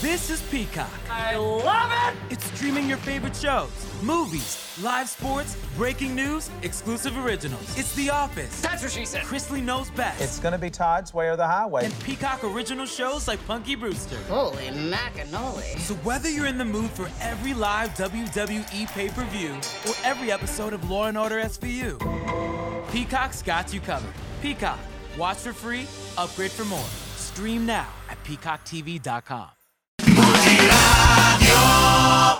[0.00, 0.88] This is Peacock.
[1.10, 2.32] I love it!
[2.32, 3.68] It's streaming your favorite shows,
[4.00, 7.76] movies, live sports, breaking news, exclusive originals.
[7.76, 8.60] It's The Office.
[8.60, 9.24] That's what she said.
[9.24, 10.20] Chrisley Knows Best.
[10.22, 11.86] It's gonna be Todd's Way or the Highway.
[11.86, 14.16] and Peacock original shows like Punky Brewster.
[14.28, 15.76] Holy macanoli.
[15.80, 19.50] So whether you're in the mood for every live WWE pay-per-view
[19.88, 21.98] or every episode of Law and Order SVU,
[22.92, 24.14] Peacock's got you covered.
[24.42, 24.78] Peacock.
[25.18, 25.86] Watch for free,
[26.16, 26.84] upgrade for more.
[27.16, 29.48] Stream now at peacocktv.com.
[30.14, 31.11] 不起来。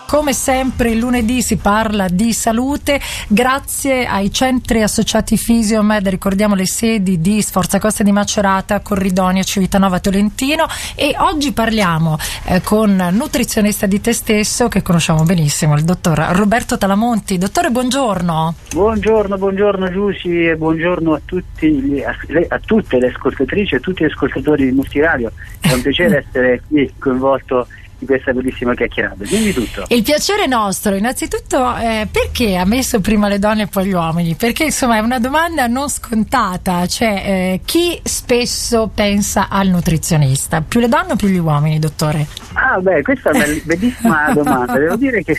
[0.07, 6.67] Come sempre il lunedì si parla di salute grazie ai centri associati Fisiomed, ricordiamo le
[6.67, 13.87] sedi di Sforza Costa di Macerata, Corridonia, Civitanova, Tolentino e oggi parliamo eh, con nutrizionista
[13.87, 17.39] di te stesso che conosciamo benissimo, il dottor Roberto Talamonti.
[17.39, 18.55] Dottore, buongiorno.
[18.73, 23.77] Buongiorno, buongiorno Giussi e buongiorno a, tutti gli- a, le- a tutte le ascoltatrici e
[23.79, 25.33] a tutti gli ascoltatori di Multiradio.
[25.59, 27.67] È un piacere essere qui coinvolto
[28.03, 29.25] in questa bellissima chiacchierata.
[29.25, 29.85] Dimmi tutto.
[29.89, 34.35] Il piacere nostro, innanzitutto, eh, perché ha messo prima le donne e poi gli uomini?
[34.35, 40.61] Perché insomma è una domanda non scontata, cioè eh, chi spesso pensa al nutrizionista?
[40.61, 42.27] Più le donne o più gli uomini, dottore?
[42.55, 44.79] Ah, beh, questa è una bellissima domanda.
[44.79, 45.37] Devo dire che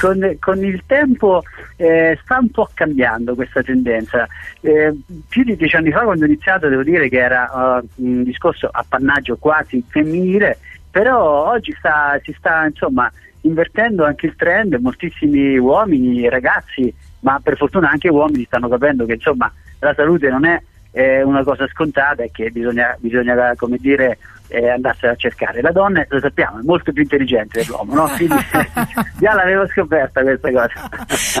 [0.00, 1.42] con, con il tempo
[1.76, 4.26] eh, sta un po' cambiando questa tendenza.
[4.60, 4.94] Eh,
[5.28, 8.68] più di dieci anni fa, quando ho iniziato, devo dire che era eh, un discorso
[8.70, 10.58] appannaggio quasi femminile,
[10.92, 14.74] però oggi sta, si sta insomma invertendo anche il trend.
[14.74, 20.44] Moltissimi uomini, ragazzi, ma per fortuna anche uomini stanno capendo che insomma la salute non
[20.44, 25.62] è eh, una cosa scontata e che bisogna, bisogna come dire, eh, andarsela a cercare.
[25.62, 28.08] La donna, lo sappiamo, è molto più intelligente dell'uomo, no?
[28.14, 28.36] Quindi
[29.18, 30.90] già l'avevo scoperta questa cosa.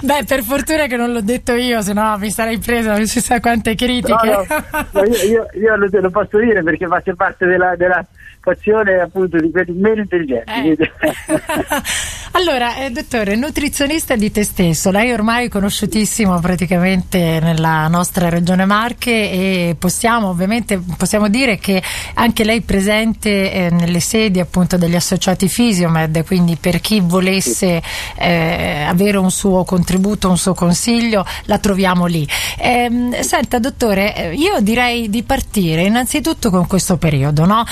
[0.02, 3.20] Beh, per fortuna che non l'ho detto io, se no mi sarei presa non si
[3.20, 4.26] sa quante critiche.
[4.26, 8.04] No, no, no, io, io- io lo, lo posso dire perché faccio parte della, della
[8.42, 10.82] fazione appunto di quelli meno intelligenti.
[10.82, 10.90] Eh.
[12.34, 18.64] Allora, eh, dottore, nutrizionista di te stesso, lei ormai è conosciutissimo praticamente nella nostra regione
[18.64, 21.82] Marche e possiamo ovviamente possiamo dire che
[22.14, 27.82] anche lei è presente eh, nelle sedi appunto degli associati Fisiomed, quindi per chi volesse
[28.16, 32.26] eh, avere un suo contributo, un suo consiglio, la troviamo lì.
[32.58, 37.64] Ehm, senta, dottore, eh, io direi di partire innanzitutto con questo periodo, no?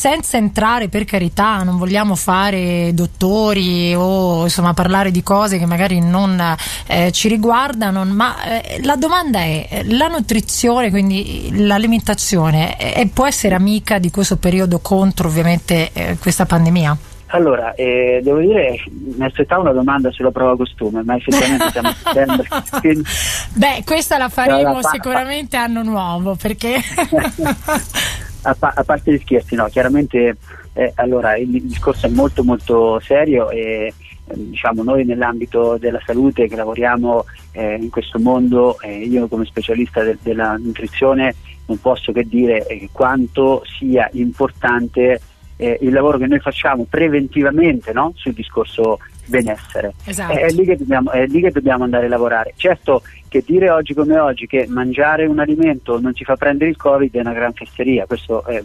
[0.00, 6.00] Senza entrare per carità, non vogliamo fare dottori o insomma parlare di cose che magari
[6.00, 6.42] non
[6.86, 13.54] eh, ci riguardano, ma eh, la domanda è: la nutrizione, quindi l'alimentazione, eh, può essere
[13.54, 16.96] amica di questo periodo contro ovviamente eh, questa pandemia?
[17.32, 18.82] Allora, eh, devo dire,
[19.16, 22.48] mi aspettavo una domanda sulla prova costume, ma effettivamente siamo a settembre.
[22.80, 23.04] quindi-
[23.52, 26.80] Beh, questa la faremo fa- sicuramente anno nuovo perché
[28.42, 30.36] a, pa- a parte gli scherzi, no, chiaramente
[30.72, 33.92] eh, allora, il discorso è molto molto serio e
[34.26, 39.44] eh, diciamo noi nell'ambito della salute che lavoriamo eh, in questo mondo, eh, io come
[39.44, 41.34] specialista del- della nutrizione
[41.66, 45.20] non posso che dire eh, quanto sia importante
[45.60, 48.12] eh, il lavoro che noi facciamo preventivamente no?
[48.16, 49.92] sul discorso benessere.
[50.04, 50.32] Esatto.
[50.32, 52.54] È, lì che dobbiamo, è lì che dobbiamo andare a lavorare.
[52.56, 56.76] Certo che dire oggi come oggi che mangiare un alimento non ci fa prendere il
[56.76, 58.60] Covid è una gran fesseria, questo è,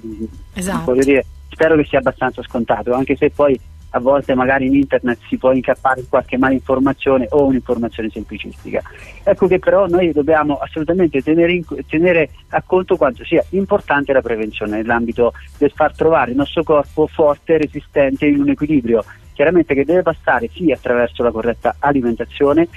[0.53, 0.85] Esatto.
[0.85, 3.59] voglio dire, spero che sia abbastanza scontato, anche se poi
[3.95, 8.81] a volte magari in internet si può incappare in qualche malinformazione o un'informazione semplicistica.
[9.23, 14.21] Ecco che però noi dobbiamo assolutamente tenere, in- tenere a conto quanto sia importante la
[14.21, 19.83] prevenzione nell'ambito del far trovare il nostro corpo forte, resistente, in un equilibrio chiaramente che
[19.83, 22.69] deve passare sì attraverso la corretta alimentazione,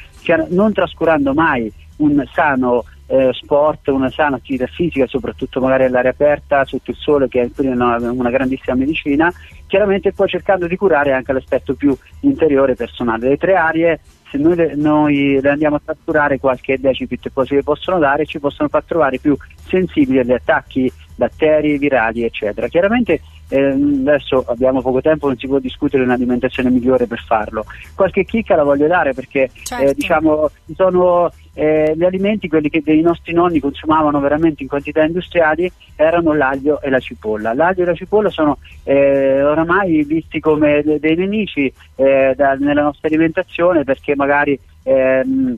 [0.49, 6.64] non trascurando mai un sano eh, sport, una sana attività fisica, soprattutto magari all'aria aperta,
[6.64, 9.32] sotto il sole, che è una, una grandissima medicina,
[9.66, 13.30] chiaramente poi cercando di curare anche l'aspetto più interiore personale.
[13.30, 17.54] Le tre aree, se noi le, noi le andiamo a trascurare, qualche decipit poi si
[17.54, 19.36] le possono dare, ci possono far trovare più
[19.66, 22.69] sensibili agli attacchi batteri, virali, eccetera.
[22.69, 27.65] Chiaramente ehm, adesso abbiamo poco tempo, non si può discutere un'alimentazione migliore per farlo.
[27.94, 29.85] Qualche chicca la voglio dare perché Certo.
[29.85, 35.03] eh, diciamo sono eh, gli alimenti, quelli che i nostri nonni consumavano veramente in quantità
[35.03, 37.53] industriali, erano l'aglio e la cipolla.
[37.53, 42.82] L'aglio e la cipolla sono eh, oramai visti come de- dei nemici eh, da- nella
[42.82, 45.56] nostra alimentazione perché magari ehm,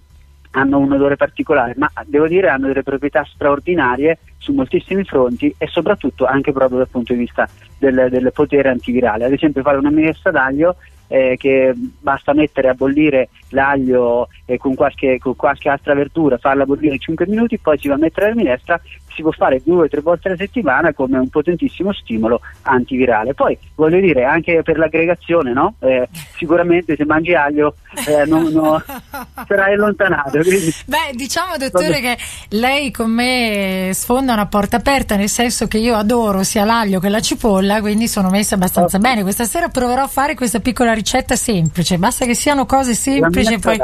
[0.53, 5.67] hanno un odore particolare, ma devo dire hanno delle proprietà straordinarie su moltissimi fronti e
[5.69, 7.49] soprattutto anche proprio dal punto di vista
[7.79, 9.25] del, del potere antivirale.
[9.25, 10.77] Ad esempio fare una minestra d'aglio
[11.11, 16.65] eh, che basta mettere a bollire l'aglio eh, con, qualche, con qualche altra verdura, farla
[16.65, 18.81] bollire 5 minuti, poi si va a mettere la minestra,
[19.15, 23.35] si può fare due o tre volte alla settimana come un potentissimo stimolo antivirale.
[23.35, 25.75] Poi voglio dire, anche per l'aggregazione, no?
[25.81, 27.77] eh, sicuramente se mangi aglio
[28.07, 28.83] eh, non, no,
[29.47, 30.39] sarai allontanato.
[30.39, 30.73] Quindi...
[30.87, 32.17] Beh, diciamo dottore che
[32.51, 37.09] lei con me sfonda una porta aperta, nel senso che io adoro sia l'aglio che
[37.09, 39.01] la cipolla, quindi sono messa abbastanza oh.
[39.01, 39.23] bene.
[39.23, 43.59] Questa sera proverò a fare questa piccola ricetta semplice, basta che siano cose semplici.
[43.59, 43.79] Poi...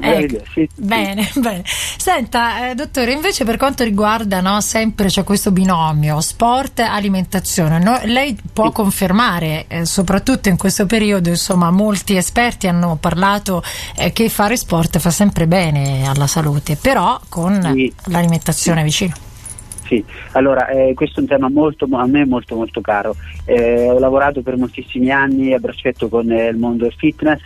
[0.00, 0.38] Ecco.
[0.52, 0.68] Sì, sì.
[0.76, 1.62] Bene, bene.
[1.64, 8.34] Senta, eh, dottore, invece per quanto riguarda no, sempre c'è questo binomio sport-alimentazione, no, lei
[8.54, 8.72] può sì.
[8.72, 13.62] confermare, eh, soprattutto in questo periodo, insomma, molti esperti hanno parlato
[13.98, 17.60] eh, che fare sport fa sempre bene alla salute, però con
[18.06, 19.12] l'alimentazione vicino.
[19.84, 23.14] Sì, allora eh, questo è un tema molto, a me molto molto caro.
[23.44, 27.42] Eh, ho lavorato per moltissimi anni a braccetto con eh, il mondo del fitness,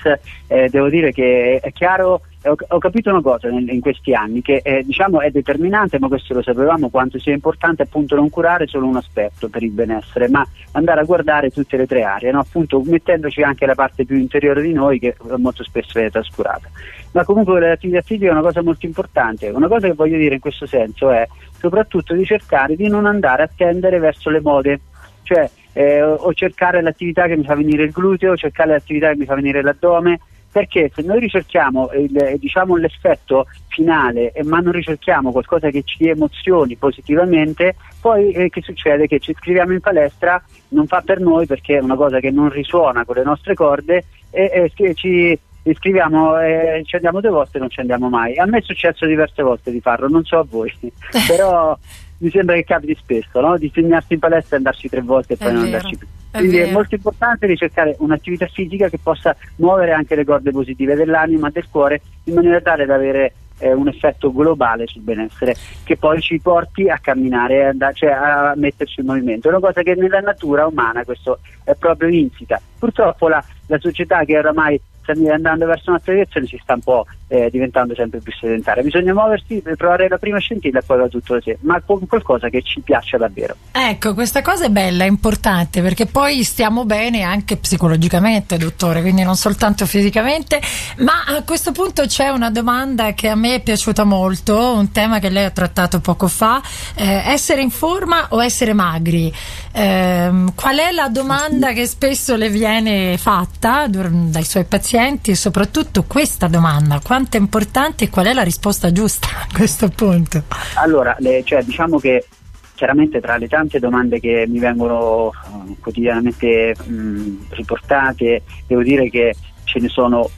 [0.47, 4.43] eh, devo dire che è chiaro ho, ho, capito una cosa in, in questi anni
[4.43, 8.67] che eh, diciamo è determinante, ma questo lo sapevamo quanto sia importante appunto non curare
[8.67, 12.41] solo un aspetto per il benessere, ma andare a guardare tutte le tre aree, no?
[12.41, 16.69] appunto mettendoci anche la parte più interiore di noi che molto spesso viene trascurata.
[17.13, 19.49] Ma comunque l'attività fisica è una cosa molto importante.
[19.49, 21.27] Una cosa che voglio dire in questo senso è
[21.59, 24.81] soprattutto di cercare di non andare a tendere verso le mode,
[25.23, 29.17] cioè eh, o cercare l'attività che mi fa venire il gluteo, o cercare l'attività che
[29.17, 30.21] mi fa venire l'addome,
[30.57, 36.77] perché se noi ricerchiamo il, diciamo, l'effetto finale ma non ricerchiamo qualcosa che ci emozioni
[36.77, 39.07] positivamente, poi eh, che succede?
[39.07, 42.49] Che ci iscriviamo in palestra, non fa per noi perché è una cosa che non
[42.49, 47.61] risuona con le nostre corde e, e ci iscriviamo e ci andiamo due volte e
[47.61, 48.39] non ci andiamo mai.
[48.39, 50.73] A me è successo diverse volte di farlo, non so a voi,
[51.29, 51.77] però
[52.21, 53.59] mi sembra che capiti spesso, no?
[53.59, 56.07] di segnarsi in palestra e andarci tre volte e poi è non vero, andarci più.
[56.39, 60.95] Quindi è, è molto importante ricercare un'attività fisica che possa muovere anche le corde positive
[60.95, 65.55] dell'anima, del cuore, in maniera tale da avere eh, un effetto globale sul benessere
[65.85, 69.49] che poi ci porti a camminare, a, cioè a metterci in movimento.
[69.49, 72.61] È una cosa che nella natura umana questo è proprio insita.
[72.79, 74.81] Purtroppo la, la società che oramai
[75.13, 78.83] andando verso un'altra direzione si sta un po' eh, diventando sempre più sedentaria.
[78.83, 82.07] Bisogna muoversi per provare la prima scintilla e poi va tutto da sé, ma con
[82.07, 83.57] qualcosa che ci piaccia davvero.
[83.73, 89.23] Ecco, questa cosa è bella, è importante perché poi stiamo bene anche psicologicamente, dottore, quindi
[89.23, 90.61] non soltanto fisicamente.
[90.99, 95.19] Ma a questo punto c'è una domanda che a me è piaciuta molto, un tema
[95.19, 96.63] che lei ha trattato poco fa:
[96.95, 99.33] eh, essere in forma o essere magri?
[99.73, 104.96] Eh, qual è la domanda che spesso le viene fatta dai suoi pazienti
[105.33, 107.01] e soprattutto questa domanda?
[107.03, 110.43] quanto è importante e qual è la risposta giusta a questo punto?
[110.75, 112.27] Allora, le, cioè, diciamo che
[112.75, 119.35] chiaramente tra le tante domande che mi vengono uh, quotidianamente mh, riportate, devo dire che
[119.65, 120.31] ce ne sono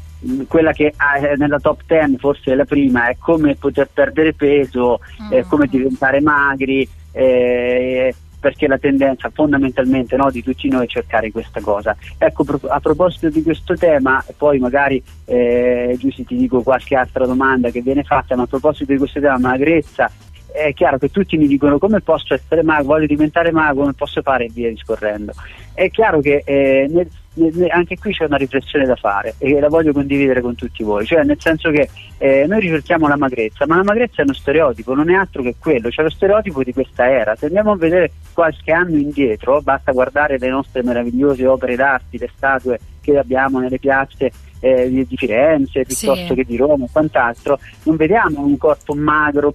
[0.48, 4.98] quella che è nella top 10 forse è la prima è come poter perdere peso,
[5.22, 5.32] mm.
[5.32, 11.30] eh, come diventare magri, eh, perché la tendenza fondamentalmente no, di tutti noi è cercare
[11.30, 11.96] questa cosa.
[12.16, 17.70] Ecco, a proposito di questo tema, poi magari eh, Giussi ti dico qualche altra domanda
[17.70, 20.10] che viene fatta, ma a proposito di questo tema, magrezza,
[20.50, 24.22] è chiaro che tutti mi dicono come posso essere mago, voglio diventare mago, come posso
[24.22, 25.32] fare e via discorrendo.
[25.72, 27.08] È chiaro che eh, nel,
[27.70, 31.22] anche qui c'è una riflessione da fare e la voglio condividere con tutti voi, cioè
[31.24, 31.88] nel senso che
[32.18, 35.54] eh, noi ricerchiamo la magrezza, ma la magrezza è uno stereotipo, non è altro che
[35.58, 37.36] quello, cioè lo stereotipo di questa era.
[37.36, 42.30] Se andiamo a vedere qualche anno indietro, basta guardare le nostre meravigliose opere d'arte, le
[42.34, 42.78] statue
[43.12, 46.34] che abbiamo nelle piazze eh, di, Firenze piuttosto sì.
[46.34, 49.54] che di Roma e quant'altro, non vediamo un corpo magro,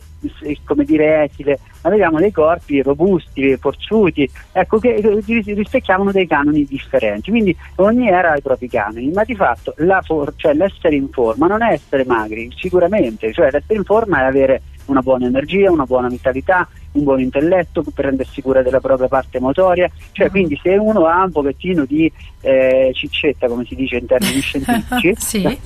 [0.64, 7.30] come dire esile, ma vediamo dei corpi robusti, forzuti, ecco, che rispecchiavano dei canoni differenti.
[7.30, 11.48] Quindi ogni era ha i propri canoni, ma di fatto for- cioè, l'essere in forma
[11.48, 15.86] non è essere magri, sicuramente, cioè l'essere in forma è avere una buona energia, una
[15.86, 20.30] buona vitalità, un buon intelletto, prendersi cura della propria parte motoria, cioè mm.
[20.30, 22.12] quindi se uno ha un pochettino di
[22.42, 25.44] eh, ciccetta, come si dice in termini scientifici, sì.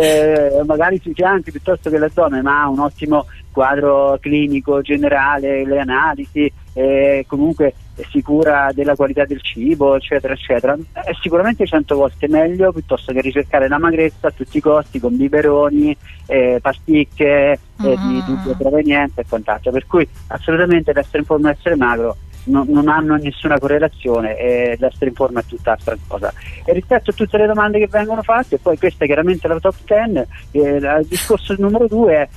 [0.00, 5.80] eh, magari sui fianchi piuttosto che l'addome, ma ha un ottimo quadro clinico generale, le
[5.80, 7.74] analisi, eh, comunque
[8.10, 13.20] si cura della qualità del cibo, eccetera, eccetera, è sicuramente cento volte meglio piuttosto che
[13.20, 17.86] ricercare la magrezza a tutti i costi con biberoni, eh, pasticche mm.
[17.86, 18.26] eh, di mm.
[18.26, 19.70] dubbia provenienza e quant'altro.
[19.70, 24.76] Per cui assolutamente l'essere in forma e essere magro non, non hanno nessuna correlazione e
[24.78, 26.32] l'essere in forma è tutt'altra cosa.
[26.64, 29.74] E rispetto a tutte le domande che vengono fatte, poi questa è chiaramente la top
[29.84, 32.28] 10, eh, il discorso numero due è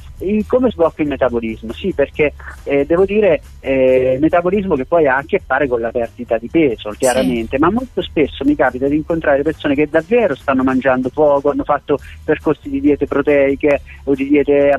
[0.48, 1.74] come sblocca il metabolismo?
[1.74, 2.34] Sì, perché
[2.64, 6.38] eh, devo dire eh, il metabolismo che poi ha a che fare con la perdita
[6.38, 7.62] di peso, chiaramente, sì.
[7.62, 11.98] ma molto spesso mi capita di incontrare persone che davvero stanno mangiando poco, hanno fatto
[12.24, 14.78] percorsi di diete proteiche o di diete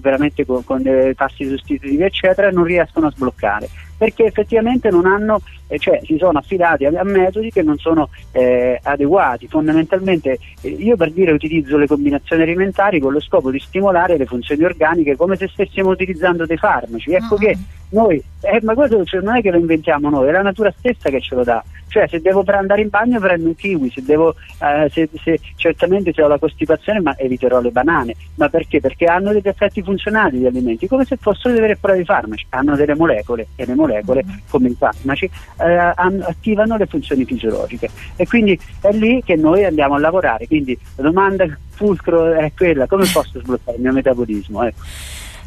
[0.00, 3.68] veramente con, con dei passi sostitutivi, eccetera, e non riescono a sbloccare
[4.00, 8.08] perché effettivamente non hanno, eh, cioè si sono affidati a, a, metodi che non sono
[8.32, 9.46] eh, adeguati.
[9.46, 14.24] Fondamentalmente eh, io per dire utilizzo le combinazioni alimentari con lo scopo di stimolare le
[14.24, 17.12] funzioni organiche come se stessimo utilizzando dei farmaci.
[17.12, 17.40] Ecco uh-huh.
[17.40, 17.58] che
[17.90, 21.10] noi, eh, ma questo cioè, non è che lo inventiamo noi, è la natura stessa
[21.10, 21.62] che ce lo dà.
[21.88, 26.12] Cioè se devo andare in bagno prendo un kiwi, se devo, eh, se, se, certamente
[26.12, 28.14] se ho la costipazione ma eviterò le banane.
[28.36, 28.80] Ma perché?
[28.80, 32.46] Perché hanno degli effetti funzionali gli alimenti, come se fossero dei veri e propri farmaci,
[32.50, 34.38] hanno delle molecole e le molecole, mm-hmm.
[34.48, 35.28] come i farmaci,
[35.58, 37.88] eh, attivano le funzioni fisiologiche.
[38.14, 40.46] E quindi è lì che noi andiamo a lavorare.
[40.46, 44.62] Quindi la domanda fulcro è quella, come posso sbloccare il mio metabolismo?
[44.62, 44.80] Ecco.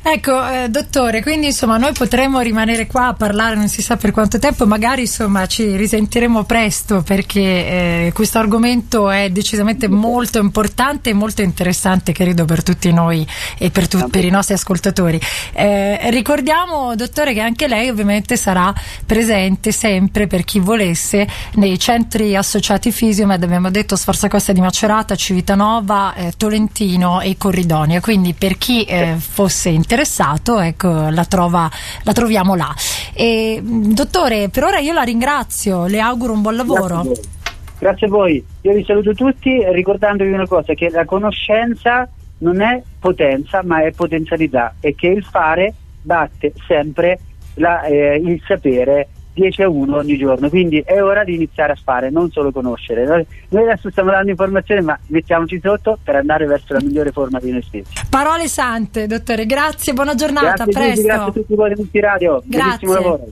[0.05, 4.11] Ecco, eh, dottore, quindi insomma noi potremmo rimanere qua a parlare non si sa per
[4.11, 11.09] quanto tempo, magari insomma ci risentiremo presto perché eh, questo argomento è decisamente molto importante
[11.09, 13.25] e molto interessante, credo, per tutti noi
[13.57, 15.17] e per, tu- per i nostri ascoltatori.
[15.53, 18.73] Eh, ricordiamo, dottore, che anche lei ovviamente sarà
[19.05, 25.15] presente sempre per chi volesse nei centri associati Fisiomed, abbiamo detto Sforza Costa di Macerata,
[25.15, 31.69] Civitanova, eh, Tolentino e Corridonia, quindi per chi eh, fosse interessato interessato, ecco, la, trova,
[32.03, 32.73] la troviamo là.
[33.13, 37.03] E, dottore, per ora io la ringrazio, le auguro un buon lavoro.
[37.03, 37.41] Grazie a,
[37.77, 42.09] Grazie a voi, io vi saluto tutti ricordandovi una cosa, che la conoscenza
[42.39, 47.19] non è potenza ma è potenzialità e che il fare batte sempre
[47.55, 51.77] la, eh, il sapere 10 a 1 ogni giorno, quindi è ora di iniziare a
[51.81, 53.05] fare, non solo conoscere.
[53.05, 57.39] Noi, noi adesso stiamo dando informazioni, ma mettiamoci sotto per andare verso la migliore forma
[57.39, 57.93] di noi stessi.
[58.09, 61.03] Parole sante, dottore, grazie, buona giornata, grazie a presto.
[61.03, 63.31] grazie a tutti voi di Radio, grazie.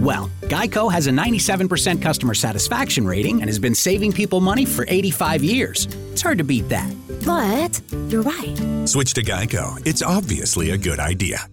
[0.00, 4.84] Well, Geico has a 97% customer satisfaction rating and has been saving people money for
[4.88, 5.86] 85 years.
[6.12, 6.92] It's hard to beat that.
[7.24, 8.88] But you're right.
[8.88, 9.84] Switch to Geico.
[9.86, 11.46] It's obviously a good idea.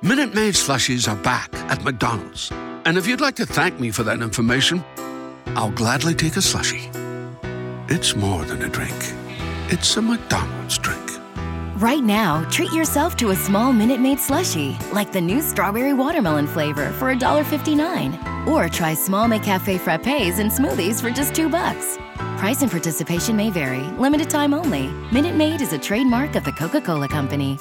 [0.00, 2.50] Minute Maid slushies are back at McDonald's.
[2.84, 4.84] And if you'd like to thank me for that information,
[5.48, 6.88] I'll gladly take a slushie.
[7.90, 8.94] It's more than a drink,
[9.70, 11.07] it's a McDonald's drink.
[11.78, 16.48] Right now, treat yourself to a small Minute Maid slushie, like the new strawberry watermelon
[16.48, 18.48] flavor for $1.59.
[18.48, 21.96] Or try small McCafe frappes and smoothies for just two bucks.
[22.36, 24.88] Price and participation may vary, limited time only.
[25.12, 27.56] Minute Maid is a trademark of the Coca Cola Company.